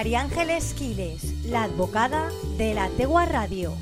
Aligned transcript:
María 0.00 0.22
Ángeles 0.22 0.72
Quiles, 0.72 1.44
la 1.44 1.64
advocada 1.64 2.30
de 2.56 2.72
la 2.72 2.88
Tegua 2.88 3.26
Radio. 3.26 3.74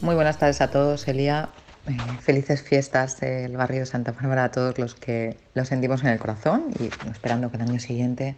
Muy 0.00 0.14
buenas 0.14 0.38
tardes 0.38 0.60
a 0.60 0.70
todos, 0.70 1.08
Elia. 1.08 1.48
Eh, 1.88 1.96
felices 2.20 2.62
fiestas 2.62 3.18
del 3.18 3.56
barrio 3.56 3.80
de 3.80 3.86
Santa 3.86 4.12
Bárbara 4.12 4.44
a 4.44 4.50
todos 4.52 4.78
los 4.78 4.94
que 4.94 5.36
lo 5.54 5.64
sentimos 5.64 6.02
en 6.02 6.10
el 6.10 6.20
corazón 6.20 6.66
y 6.78 6.84
esperando 7.10 7.50
que 7.50 7.56
el 7.56 7.62
año 7.64 7.80
siguiente 7.80 8.36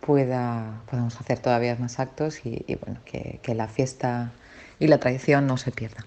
pueda, 0.00 0.80
podamos 0.90 1.20
hacer 1.20 1.38
todavía 1.38 1.76
más 1.76 2.00
actos 2.00 2.44
y, 2.44 2.76
bueno, 2.84 3.00
que, 3.04 3.54
la 3.54 3.68
fiesta 3.68 4.32
y 4.80 4.88
la 4.88 4.98
tradición 4.98 5.46
no 5.46 5.56
se 5.56 5.70
pierdan. 5.70 6.04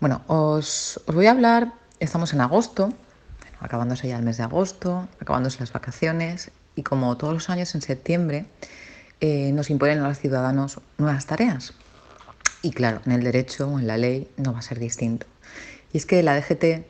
Bueno, 0.00 0.22
os, 0.28 1.00
voy 1.06 1.26
a 1.26 1.32
hablar, 1.32 1.74
estamos 1.98 2.32
en 2.32 2.40
agosto, 2.40 2.94
acabándose 3.60 4.08
ya 4.08 4.16
el 4.16 4.22
mes 4.22 4.38
de 4.38 4.44
agosto, 4.44 5.08
acabándose 5.20 5.58
las 5.60 5.72
vacaciones 5.72 6.50
y 6.76 6.84
como 6.84 7.16
todos 7.16 7.34
los 7.34 7.50
años 7.50 7.74
en 7.74 7.82
septiembre 7.82 8.46
eh, 9.20 9.50
nos 9.52 9.68
imponen 9.68 9.98
a 9.98 10.08
los 10.08 10.18
ciudadanos 10.18 10.80
nuevas 10.96 11.26
tareas. 11.26 11.74
Y 12.62 12.70
claro, 12.70 13.00
en 13.04 13.12
el 13.12 13.24
derecho 13.24 13.68
o 13.68 13.78
en 13.78 13.88
la 13.88 13.96
ley 13.96 14.30
no 14.36 14.52
va 14.52 14.60
a 14.60 14.62
ser 14.62 14.78
distinto. 14.78 15.26
Y 15.92 15.98
es 15.98 16.06
que 16.06 16.22
la 16.22 16.36
DGT 16.36 16.86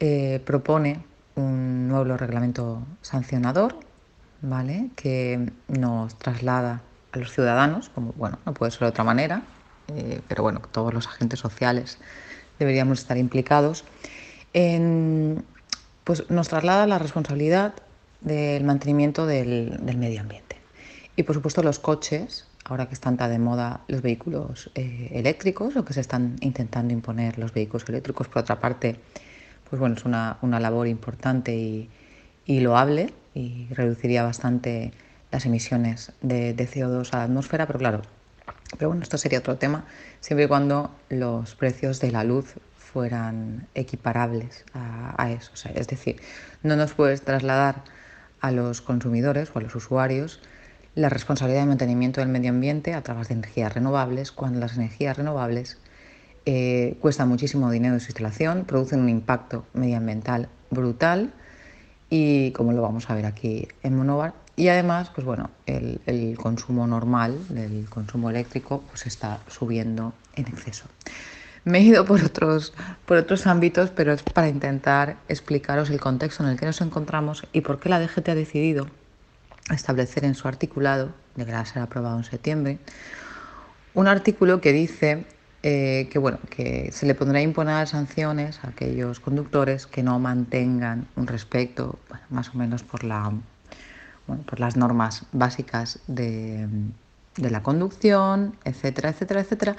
eh, 0.00 0.42
propone 0.44 1.02
un 1.34 1.88
nuevo 1.88 2.16
reglamento 2.16 2.82
sancionador, 3.00 3.76
¿vale? 4.42 4.90
Que 4.96 5.50
nos 5.68 6.18
traslada 6.18 6.82
a 7.12 7.18
los 7.18 7.32
ciudadanos, 7.32 7.88
como 7.88 8.12
bueno, 8.12 8.38
no 8.44 8.52
puede 8.52 8.70
ser 8.72 8.80
de 8.80 8.86
otra 8.86 9.04
manera, 9.04 9.42
eh, 9.88 10.20
pero 10.28 10.42
bueno, 10.42 10.60
todos 10.70 10.92
los 10.92 11.06
agentes 11.06 11.40
sociales 11.40 11.98
deberíamos 12.58 13.00
estar 13.00 13.16
implicados, 13.16 13.84
pues 16.04 16.30
nos 16.30 16.48
traslada 16.48 16.86
la 16.86 16.98
responsabilidad 16.98 17.74
del 18.20 18.64
mantenimiento 18.64 19.26
del, 19.26 19.78
del, 19.82 19.96
medio 19.96 20.20
ambiente. 20.20 20.56
Y 21.16 21.24
por 21.24 21.34
supuesto 21.34 21.62
los 21.62 21.78
coches, 21.78 22.46
ahora 22.64 22.86
que 22.86 22.94
están 22.94 23.16
tan 23.16 23.30
de 23.30 23.38
moda 23.38 23.80
los 23.88 24.02
vehículos 24.02 24.70
eh, 24.74 25.10
eléctricos 25.12 25.76
o 25.76 25.84
que 25.84 25.92
se 25.92 26.00
están 26.00 26.36
intentando 26.40 26.92
imponer 26.92 27.38
los 27.38 27.52
vehículos 27.52 27.88
eléctricos, 27.88 28.28
por 28.28 28.42
otra 28.42 28.60
parte, 28.60 28.96
pues 29.68 29.80
bueno, 29.80 29.96
es 29.96 30.04
una, 30.04 30.38
una 30.42 30.60
labor 30.60 30.86
importante 30.86 31.54
y, 31.54 31.90
y, 32.46 32.60
loable 32.60 33.12
y 33.34 33.66
reduciría 33.70 34.22
bastante 34.22 34.92
las 35.30 35.46
emisiones 35.46 36.12
de, 36.20 36.52
de, 36.54 36.68
CO2 36.68 37.12
a 37.12 37.18
la 37.18 37.24
atmósfera, 37.24 37.66
pero 37.66 37.78
claro, 37.78 38.02
pero 38.76 38.88
bueno, 38.88 39.02
esto 39.02 39.18
sería 39.18 39.38
otro 39.38 39.56
tema, 39.56 39.84
siempre 40.20 40.46
y 40.46 40.48
cuando 40.48 40.90
los 41.08 41.54
precios 41.54 42.00
de 42.00 42.10
la 42.10 42.24
luz 42.24 42.54
fueran 42.76 43.68
equiparables 43.74 44.64
a, 44.74 45.14
a 45.22 45.30
eso. 45.30 45.52
Es 45.74 45.86
decir, 45.86 46.20
no 46.62 46.76
nos 46.76 46.92
puedes 46.92 47.22
trasladar 47.22 47.84
a 48.40 48.50
los 48.50 48.80
consumidores 48.80 49.50
o 49.54 49.58
a 49.58 49.62
los 49.62 49.74
usuarios 49.74 50.40
la 50.94 51.08
responsabilidad 51.08 51.62
de 51.62 51.68
mantenimiento 51.68 52.20
del 52.20 52.28
medio 52.28 52.50
ambiente 52.50 52.92
a 52.92 53.02
través 53.02 53.28
de 53.28 53.34
energías 53.34 53.72
renovables, 53.72 54.30
cuando 54.30 54.60
las 54.60 54.76
energías 54.76 55.16
renovables 55.16 55.78
eh, 56.44 56.96
cuestan 57.00 57.28
muchísimo 57.28 57.70
dinero 57.70 57.94
en 57.94 58.00
su 58.00 58.08
instalación, 58.08 58.64
producen 58.64 59.00
un 59.00 59.08
impacto 59.08 59.64
medioambiental 59.72 60.48
brutal 60.70 61.32
y 62.10 62.50
como 62.52 62.72
lo 62.72 62.82
vamos 62.82 63.08
a 63.08 63.14
ver 63.14 63.24
aquí 63.26 63.68
en 63.82 63.96
Monovar, 63.96 64.34
y 64.56 64.68
además, 64.68 65.10
pues 65.14 65.26
bueno, 65.26 65.50
el, 65.66 66.00
el 66.06 66.36
consumo 66.36 66.86
normal 66.86 67.38
del 67.48 67.88
consumo 67.88 68.30
eléctrico 68.30 68.82
pues 68.88 69.06
está 69.06 69.40
subiendo 69.48 70.12
en 70.36 70.46
exceso. 70.46 70.86
Me 71.64 71.78
he 71.78 71.82
ido 71.82 72.04
por 72.04 72.22
otros, 72.24 72.74
por 73.06 73.16
otros 73.16 73.46
ámbitos, 73.46 73.90
pero 73.90 74.12
es 74.12 74.22
para 74.22 74.48
intentar 74.48 75.16
explicaros 75.28 75.90
el 75.90 76.00
contexto 76.00 76.42
en 76.42 76.50
el 76.50 76.58
que 76.58 76.66
nos 76.66 76.80
encontramos 76.80 77.46
y 77.52 77.60
por 77.60 77.78
qué 77.78 77.88
la 77.88 78.00
DGT 78.00 78.28
ha 78.30 78.34
decidido 78.34 78.88
establecer 79.70 80.24
en 80.24 80.34
su 80.34 80.48
articulado, 80.48 81.12
deberá 81.36 81.64
ser 81.64 81.82
aprobado 81.82 82.18
en 82.18 82.24
septiembre, 82.24 82.78
un 83.94 84.08
artículo 84.08 84.60
que 84.60 84.72
dice 84.72 85.24
eh, 85.62 86.08
que, 86.10 86.18
bueno, 86.18 86.38
que 86.50 86.90
se 86.90 87.06
le 87.06 87.14
pondrá 87.14 87.38
a 87.38 87.42
imponer 87.42 87.86
sanciones 87.86 88.58
a 88.64 88.70
aquellos 88.70 89.20
conductores 89.20 89.86
que 89.86 90.02
no 90.02 90.18
mantengan 90.18 91.06
un 91.14 91.28
respeto, 91.28 92.00
más 92.28 92.48
o 92.48 92.58
menos 92.58 92.82
por, 92.82 93.04
la, 93.04 93.32
bueno, 94.26 94.42
por 94.44 94.60
las 94.60 94.76
normas 94.76 95.24
básicas 95.32 96.00
de, 96.06 96.68
de, 97.36 97.50
la 97.50 97.62
conducción, 97.62 98.56
etcétera, 98.64 99.10
etcétera, 99.10 99.40
etcétera. 99.40 99.76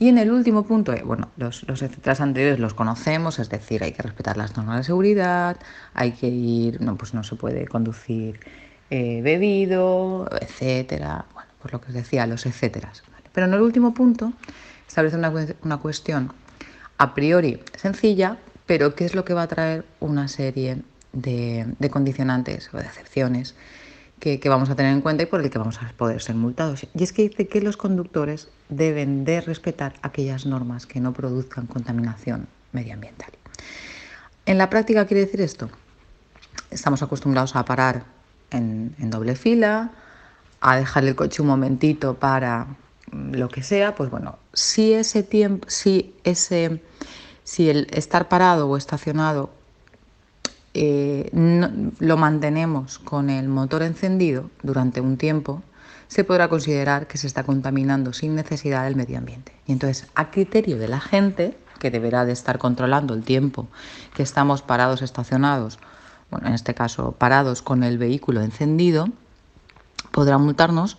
Y 0.00 0.08
en 0.08 0.18
el 0.18 0.30
último 0.30 0.62
punto, 0.62 0.92
eh, 0.92 1.02
bueno, 1.04 1.30
los, 1.36 1.66
los 1.66 1.82
etcétera 1.82 2.16
anteriores 2.20 2.60
los 2.60 2.74
conocemos, 2.74 3.38
es 3.40 3.48
decir, 3.48 3.82
hay 3.82 3.92
que 3.92 4.02
respetar 4.02 4.36
las 4.36 4.56
normas 4.56 4.76
de 4.78 4.84
seguridad, 4.84 5.56
hay 5.94 6.12
que 6.12 6.28
ir, 6.28 6.80
no, 6.80 6.96
pues 6.96 7.14
no 7.14 7.24
se 7.24 7.34
puede 7.34 7.66
conducir 7.66 8.38
eh, 8.90 9.20
bebido, 9.22 10.28
etcétera. 10.40 11.26
Bueno, 11.34 11.50
por 11.60 11.72
lo 11.72 11.80
que 11.80 11.88
os 11.88 11.94
decía, 11.94 12.26
los 12.26 12.46
etcéteras. 12.46 13.02
Pero 13.32 13.46
en 13.46 13.54
el 13.54 13.60
último 13.60 13.92
punto 13.92 14.32
establece 14.86 15.16
una, 15.16 15.32
una, 15.62 15.76
cuestión 15.78 16.32
a 16.96 17.14
priori 17.14 17.60
sencilla, 17.76 18.38
pero 18.66 18.94
que 18.94 19.04
es 19.04 19.14
lo 19.14 19.24
que 19.24 19.34
va 19.34 19.42
a 19.42 19.48
traer 19.48 19.84
una 20.00 20.28
serie 20.28 20.82
de, 21.12 21.66
condicionantes 21.90 22.72
o 22.72 22.78
de 22.78 22.84
excepciones 22.84 23.54
que, 24.20 24.40
que, 24.40 24.48
vamos 24.48 24.70
a 24.70 24.74
tener 24.74 24.92
en 24.92 25.00
cuenta 25.00 25.22
y 25.22 25.26
por 25.26 25.40
el 25.40 25.50
que 25.50 25.58
vamos 25.58 25.80
a 25.80 25.92
poder 25.96 26.20
ser 26.20 26.34
multados. 26.34 26.86
Y 26.94 27.02
es 27.02 27.12
que 27.12 27.28
dice 27.28 27.46
que 27.46 27.60
los 27.60 27.76
conductores 27.76 28.48
deben 28.68 29.24
de 29.24 29.40
respetar 29.40 29.94
aquellas 30.02 30.46
normas 30.46 30.86
que 30.86 31.00
no 31.00 31.12
produzcan 31.12 31.66
contaminación 31.66 32.48
medioambiental. 32.72 33.30
En 34.46 34.58
la 34.58 34.70
práctica 34.70 35.06
quiere 35.06 35.24
decir 35.24 35.40
esto. 35.40 35.70
Estamos 36.70 37.02
acostumbrados 37.02 37.54
a 37.54 37.64
parar 37.64 38.04
en, 38.50 38.94
en 38.98 39.10
doble 39.10 39.36
fila, 39.36 39.92
a 40.60 40.76
dejar 40.76 41.04
el 41.04 41.14
coche 41.14 41.42
un 41.42 41.48
momentito 41.48 42.14
para 42.14 42.66
lo 43.12 43.48
que 43.48 43.62
sea, 43.62 43.94
pues 43.94 44.10
bueno, 44.10 44.38
si 44.52 44.92
ese 44.92 45.22
tiempo, 45.22 45.68
si 45.70 46.14
ese, 46.24 46.82
si 47.44 47.70
el 47.70 47.86
estar 47.90 48.28
parado 48.28 48.68
o 48.68 48.76
estacionado 48.76 49.50
no, 51.32 51.70
lo 51.98 52.16
mantenemos 52.16 52.98
con 52.98 53.30
el 53.30 53.48
motor 53.48 53.82
encendido 53.82 54.50
durante 54.62 55.00
un 55.00 55.16
tiempo, 55.16 55.62
se 56.08 56.24
podrá 56.24 56.48
considerar 56.48 57.06
que 57.06 57.18
se 57.18 57.26
está 57.26 57.44
contaminando 57.44 58.12
sin 58.12 58.34
necesidad 58.34 58.84
del 58.84 58.96
medio 58.96 59.18
ambiente. 59.18 59.52
Y 59.66 59.72
entonces, 59.72 60.08
a 60.14 60.30
criterio 60.30 60.78
de 60.78 60.88
la 60.88 61.00
gente, 61.00 61.58
que 61.78 61.90
deberá 61.90 62.24
de 62.24 62.32
estar 62.32 62.58
controlando 62.58 63.14
el 63.14 63.22
tiempo 63.22 63.68
que 64.14 64.22
estamos 64.22 64.62
parados 64.62 65.02
estacionados 65.02 65.78
bueno, 66.30 66.48
en 66.48 66.54
este 66.54 66.74
caso 66.74 67.12
parados 67.12 67.62
con 67.62 67.82
el 67.82 67.98
vehículo 67.98 68.42
encendido, 68.42 69.08
podrá 70.10 70.38
multarnos 70.38 70.98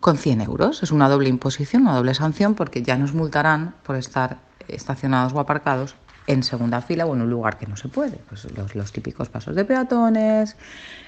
con 0.00 0.18
100 0.18 0.42
euros. 0.42 0.82
Es 0.82 0.90
una 0.90 1.08
doble 1.08 1.28
imposición, 1.28 1.82
una 1.82 1.96
doble 1.96 2.14
sanción, 2.14 2.54
porque 2.54 2.82
ya 2.82 2.96
nos 2.98 3.14
multarán 3.14 3.74
por 3.82 3.96
estar 3.96 4.38
estacionados 4.68 5.32
o 5.32 5.40
aparcados 5.40 5.94
en 6.26 6.42
segunda 6.42 6.82
fila 6.82 7.06
o 7.06 7.14
en 7.14 7.22
un 7.22 7.30
lugar 7.30 7.58
que 7.58 7.66
no 7.66 7.76
se 7.76 7.88
puede. 7.88 8.18
Pues 8.28 8.46
los, 8.74 8.92
típicos 8.92 9.28
pasos 9.28 9.54
de 9.54 9.64
peatones, 9.64 10.56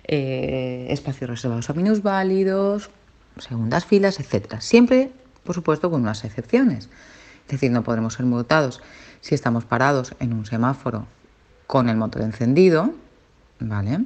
eh, 0.04 0.86
espacios 0.90 1.30
reservados 1.30 1.68
a 1.70 1.74
minusválidos, 1.74 2.90
segundas 3.38 3.84
filas, 3.84 4.20
etc. 4.20 4.60
Siempre, 4.60 5.10
por 5.44 5.54
supuesto, 5.54 5.90
con 5.90 6.02
unas 6.02 6.24
excepciones. 6.24 6.88
Es 7.46 7.52
decir, 7.52 7.70
no 7.70 7.82
podremos 7.82 8.14
ser 8.14 8.26
multados 8.26 8.80
si 9.20 9.34
estamos 9.34 9.64
parados 9.64 10.14
en 10.20 10.32
un 10.32 10.46
semáforo 10.46 11.06
con 11.66 11.88
el 11.88 11.96
motor 11.96 12.22
encendido, 12.22 12.92
¿vale? 13.58 14.04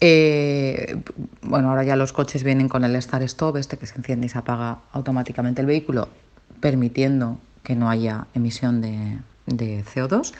Eh, 0.00 1.02
bueno, 1.42 1.70
ahora 1.70 1.84
ya 1.84 1.96
los 1.96 2.12
coches 2.12 2.42
vienen 2.42 2.68
con 2.68 2.84
el 2.84 3.00
Start 3.00 3.24
Stop, 3.24 3.56
este 3.56 3.76
que 3.76 3.86
se 3.86 3.96
enciende 3.96 4.26
y 4.26 4.28
se 4.30 4.38
apaga 4.38 4.78
automáticamente 4.92 5.60
el 5.60 5.66
vehículo, 5.66 6.08
permitiendo 6.60 7.38
que 7.62 7.76
no 7.76 7.90
haya 7.90 8.26
emisión 8.34 8.80
de, 8.80 9.18
de 9.50 9.84
CO2. 9.84 10.32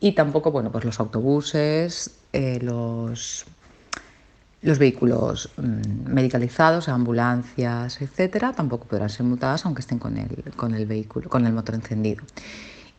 Y 0.00 0.12
tampoco, 0.12 0.50
bueno, 0.50 0.70
pues 0.70 0.84
los 0.84 1.00
autobuses, 1.00 2.14
eh, 2.32 2.58
los, 2.62 3.46
los 4.62 4.78
vehículos 4.78 5.50
mmm, 5.56 6.12
medicalizados, 6.12 6.88
ambulancias, 6.88 8.00
etcétera, 8.00 8.52
tampoco 8.52 8.86
podrán 8.86 9.08
ser 9.08 9.24
multadas 9.26 9.64
aunque 9.64 9.80
estén 9.80 9.98
con 9.98 10.16
el, 10.16 10.52
con 10.56 10.74
el 10.74 10.86
vehículo, 10.86 11.28
con 11.28 11.46
el 11.46 11.52
motor 11.52 11.74
encendido. 11.74 12.22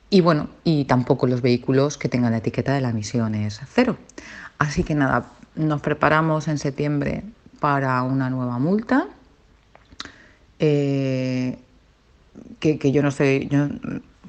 Y 0.09 0.21
bueno, 0.21 0.49
y 0.63 0.85
tampoco 0.85 1.27
los 1.27 1.41
vehículos 1.41 1.97
que 1.97 2.09
tengan 2.09 2.31
la 2.31 2.37
etiqueta 2.37 2.73
de 2.73 2.81
la 2.81 2.89
emisión 2.89 3.35
es 3.35 3.59
cero. 3.73 3.97
Así 4.57 4.83
que 4.83 4.95
nada, 4.95 5.31
nos 5.55 5.81
preparamos 5.81 6.47
en 6.47 6.57
septiembre 6.57 7.23
para 7.59 8.01
una 8.03 8.29
nueva 8.29 8.59
multa. 8.59 9.07
Eh, 10.59 11.57
que, 12.59 12.77
que, 12.79 12.91
yo 12.91 13.01
no 13.01 13.09
yo 13.09 13.67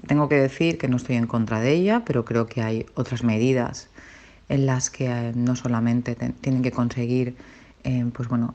tengo 0.06 0.28
que 0.28 0.36
decir 0.36 0.78
que 0.78 0.88
no 0.88 0.96
estoy 0.96 1.16
en 1.16 1.26
contra 1.26 1.60
de 1.60 1.72
ella, 1.72 2.02
pero 2.04 2.24
creo 2.24 2.46
que 2.46 2.62
hay 2.62 2.86
otras 2.94 3.22
medidas 3.22 3.88
en 4.48 4.66
las 4.66 4.90
que 4.90 5.06
eh, 5.06 5.32
no 5.34 5.56
solamente 5.56 6.14
te, 6.14 6.30
tienen 6.30 6.62
que 6.62 6.70
conseguir, 6.70 7.36
eh, 7.84 8.06
pues 8.12 8.28
bueno, 8.28 8.54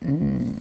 mm, 0.00 0.56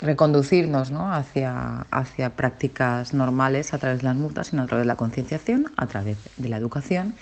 reconducirnos 0.00 0.90
¿no? 0.90 1.12
hacia, 1.12 1.86
hacia 1.90 2.30
prácticas 2.30 3.14
normales 3.14 3.74
a 3.74 3.78
través 3.78 3.98
de 3.98 4.04
las 4.04 4.16
multas, 4.16 4.48
sino 4.48 4.62
a 4.62 4.66
través 4.66 4.84
de 4.84 4.88
la 4.88 4.96
concienciación, 4.96 5.70
a 5.76 5.86
través 5.86 6.16
de 6.36 6.48
la 6.48 6.56
educación 6.56 7.14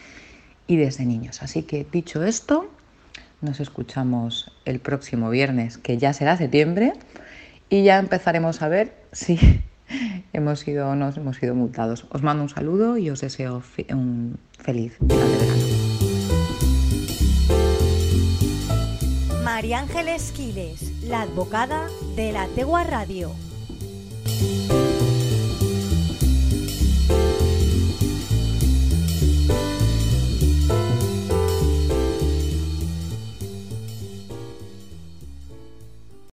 y 0.66 0.76
desde 0.76 1.04
niños. 1.04 1.42
Así 1.42 1.62
que 1.62 1.86
dicho 1.90 2.24
esto, 2.24 2.70
nos 3.40 3.60
escuchamos 3.60 4.52
el 4.64 4.80
próximo 4.80 5.30
viernes, 5.30 5.78
que 5.78 5.98
ya 5.98 6.12
será 6.12 6.36
septiembre, 6.36 6.92
y 7.68 7.84
ya 7.84 7.98
empezaremos 7.98 8.62
a 8.62 8.68
ver 8.68 8.94
si 9.12 9.62
hemos 10.32 10.60
sido 10.60 10.88
o 10.88 10.94
no 10.94 11.10
hemos 11.10 11.36
sido 11.36 11.54
multados. 11.54 12.06
Os 12.10 12.22
mando 12.22 12.42
un 12.42 12.48
saludo 12.48 12.96
y 12.96 13.10
os 13.10 13.20
deseo 13.20 13.62
un 13.90 14.38
feliz 14.58 14.96
final 14.98 15.18
de 15.18 15.36
verano. 15.36 15.64
María 19.44 19.80
Ángeles 19.80 20.32
Quiles, 20.32 21.02
la 21.02 21.22
advocada 21.22 21.88
de 22.16 22.32
la 22.32 22.46
Tegua 22.46 22.84
Radio. 22.84 23.32